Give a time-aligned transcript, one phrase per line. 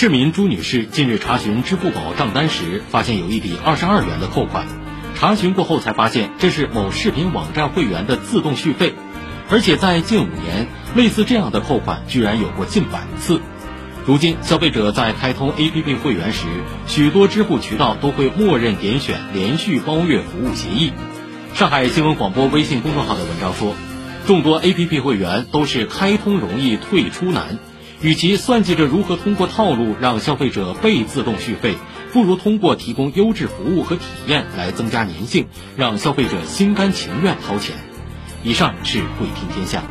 [0.00, 4.64] 市民朱女士近日查询支付宝账单时，发现有一笔二十二元的扣款。
[5.16, 8.94] 查询过后才发现，这是某视频网站会员的自动续费，
[9.50, 13.40] 而且在近五年，类似这样的扣款居然有过近百次。
[14.06, 16.46] 如今，消费者在开通 APP 会员时，
[16.86, 20.92] 许多支付渠道都会默认点选连续包月服务协议。
[21.54, 23.74] 上海新闻广播微信公众号的文章说，
[24.28, 27.58] 众多 APP 会员都是开通容易退出难。
[28.00, 31.74] 与其算计着如何通过套路让消费者被自动续费，
[32.12, 37.74] 不如通过提供优质服务和体验来增加粘性，让消费者心甘情愿掏钱。
[38.44, 39.82] 以上是慧听天下。